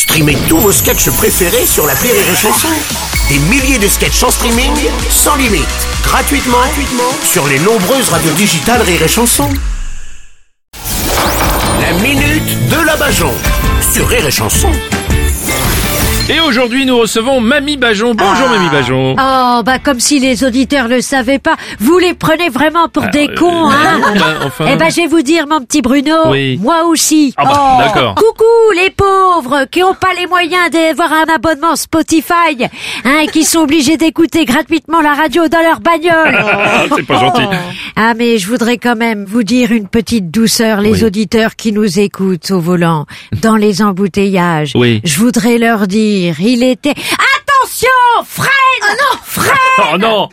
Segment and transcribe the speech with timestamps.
[0.00, 2.68] Streamez tous vos sketchs préférés sur la Rire et Chanson.
[3.28, 4.72] Des milliers de sketchs en streaming,
[5.10, 5.68] sans limite,
[6.02, 9.46] gratuitement, gratuitement sur les nombreuses radios digitales Rire et Chanson.
[11.82, 13.30] La minute de la Bajon
[13.92, 14.70] sur Rire et Chanson.
[16.32, 18.14] Et aujourd'hui, nous recevons Mamie Bajon.
[18.14, 19.16] Bonjour Mamie Bajon.
[19.18, 21.56] Oh, bah comme si les auditeurs le savaient pas.
[21.80, 24.66] Vous les prenez vraiment pour des euh, cons, hein non, bah, enfin.
[24.70, 26.56] Eh ben, je vais vous dire, mon petit Bruno, Oui.
[26.62, 27.34] moi aussi.
[27.36, 28.14] Ah bah, d'accord.
[28.14, 28.44] Coucou
[28.76, 29.29] les pauvres
[29.70, 32.64] qui ont pas les moyens d'avoir un abonnement Spotify,
[33.04, 36.38] hein, et qui sont obligés d'écouter gratuitement la radio dans leur bagnole.
[36.72, 37.42] Ah, c'est pas gentil.
[37.96, 41.04] Ah mais je voudrais quand même vous dire une petite douceur, les Oui.
[41.04, 43.06] auditeurs qui nous écoutent au volant,
[43.42, 44.72] dans les embouteillages.
[44.74, 45.00] Oui.
[45.04, 46.94] Je voudrais leur dire, il était...
[46.94, 47.88] Attention
[48.26, 48.48] Freine
[48.82, 50.28] Ah non Freine Oh non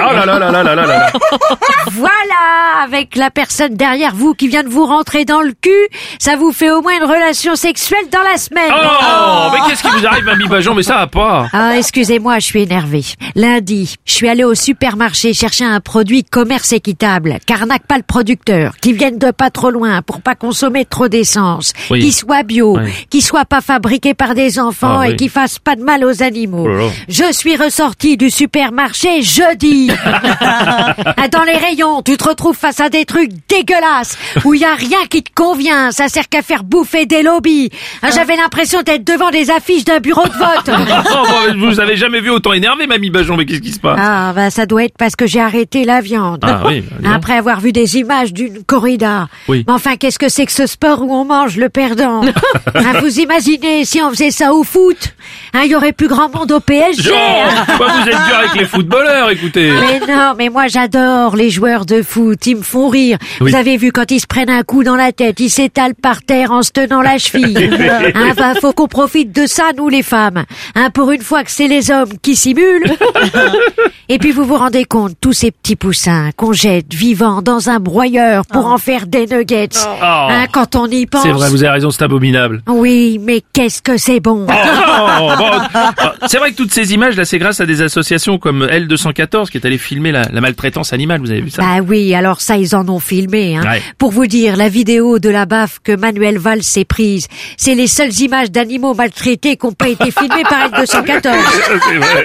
[0.00, 1.12] Oh là là là là là là là
[1.92, 5.70] Voilà Avec la personne derrière vous qui vient de vous rentrer dans le cul,
[6.18, 8.70] ça vous fait au moins une relation sexuelle dans la semaine.
[8.72, 10.74] Oh Mais qu'est-ce qui vous arrive Mamie Bajon?
[10.74, 13.04] Mais ça va pas Ah, excusez-moi, je suis énervée.
[13.34, 18.72] Lundi, je suis allée au supermarché chercher un produit commerce équitable, qu'arnaque pas le producteur,
[18.80, 22.00] qui vienne de pas trop loin pour pas consommer trop d'essence, Oui.
[22.00, 22.92] qui soit bio, Oui.
[23.10, 25.16] qui soit pas fabriqué par des enfants Ah, et oui.
[25.16, 26.64] qui fasse pas de mal aux animaux.
[26.66, 26.88] Oh là.
[27.32, 29.90] Je suis ressortie du supermarché jeudi.
[30.04, 30.94] Ah,
[31.32, 34.74] Dans les rayons, tu te retrouves face à des trucs dégueulasses où il y a
[34.74, 35.90] rien qui te convient.
[35.92, 37.70] Ça sert qu'à faire bouffer des lobbies.
[38.02, 40.68] Ah, J'avais l'impression d'être devant des affiches d'un bureau de vote.
[41.14, 43.98] Oh, bah, Vous avez jamais vu autant énervé Mamie Bajon Mais qu'est-ce qui se passe?
[44.00, 46.40] Ah, bah ça doit être parce que j'ai arrêté la viande.
[46.42, 47.10] Ah oui, bah.
[47.14, 49.28] Après avoir vu des images d'une corrida.
[49.48, 49.64] Oui.
[49.66, 52.22] Mais enfin, qu'est-ce que c'est que ce sport où on mange le perdant?
[52.74, 55.14] Hein, Vous imaginez si on faisait ça au foot
[55.54, 57.10] Hein, Il y aurait plus grand monde au PSG.
[57.42, 57.64] Hein.
[57.78, 62.02] Vous êtes dur avec les footballeurs, écoutez Mais non, mais moi j'adore les joueurs de
[62.02, 63.18] foot, ils me font rire.
[63.40, 63.50] Oui.
[63.50, 66.22] Vous avez vu quand ils se prennent un coup dans la tête, ils s'étalent par
[66.22, 67.56] terre en se tenant la cheville.
[68.14, 70.44] hein, bah, faut qu'on profite de ça, nous les femmes.
[70.74, 72.92] Hein, pour une fois que c'est les hommes qui simulent.
[74.12, 77.80] Et puis vous vous rendez compte, tous ces petits poussins qu'on jette vivants dans un
[77.80, 79.70] broyeur pour en faire des nuggets.
[80.02, 81.22] Hein, quand on y pense.
[81.22, 82.62] C'est vrai, vous avez raison, c'est abominable.
[82.68, 84.46] Oui, mais qu'est-ce que c'est bon.
[84.50, 88.36] Oh, bon, bah, c'est vrai que toutes ces images, là, c'est grâce à des associations
[88.36, 91.62] comme L214 qui est allé filmer la, la maltraitance animale, vous avez vu ça?
[91.62, 93.56] Bah oui, alors ça, ils en ont filmé.
[93.56, 93.62] Hein.
[93.62, 93.82] Ouais.
[93.96, 97.86] Pour vous dire, la vidéo de la baffe que Manuel Valls s'est prise, c'est les
[97.86, 101.30] seules images d'animaux maltraités qui n'ont pas été filmées par L214.
[101.82, 102.24] C'est vrai.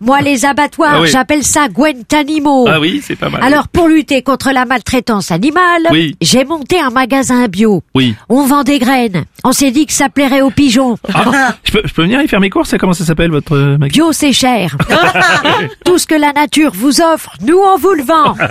[0.00, 1.08] Moi, les abattoirs, Ah oui.
[1.08, 2.66] j'appelle ça Guantanimo.
[2.68, 3.42] Ah oui, c'est pas mal.
[3.42, 6.16] Alors, pour lutter contre la maltraitance animale, Oui.
[6.20, 7.82] j'ai monté un magasin bio.
[7.94, 8.14] Oui.
[8.28, 9.24] On vend des graines.
[9.44, 10.96] On s'est dit que ça plairait aux pigeons.
[11.14, 13.78] Ah, je, peux, je peux venir y faire mes courses, comment ça s'appelle votre euh,
[13.78, 13.88] magasin?
[14.04, 14.76] Bio, c'est cher.
[15.84, 18.34] Tout ce que la nature vous offre, nous, on vous le vend.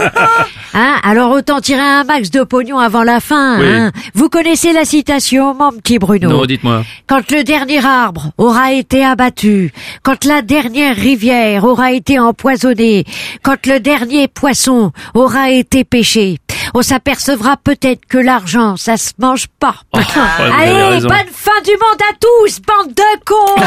[0.76, 3.60] Hein Alors, autant tirer un max de pognon avant la fin.
[3.60, 3.66] Oui.
[3.68, 3.92] hein.
[4.14, 6.30] Vous connaissez la citation, mon petit Bruno?
[6.30, 6.84] Non, dites-moi.
[7.08, 13.06] Quand le dernier arbre aura été abattu, quand la dernière rivière aura été empoisonnée,
[13.44, 16.38] quand le dernier poisson aura été pêché,
[16.74, 19.76] on s'apercevra peut-être que l'argent, ça se mange pas.
[19.94, 20.06] avez
[20.54, 23.62] Allez, bonne fin du monde à tous, bande de cons.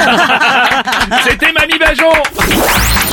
[1.29, 3.12] C'était Mamie Bajon